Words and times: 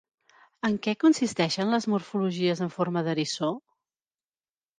En 0.69 0.77
què 0.87 0.95
consisteixen 1.03 1.73
les 1.73 1.87
morfologies 1.95 2.65
en 2.69 2.73
forma 2.79 3.05
d'eriçó? 3.11 3.53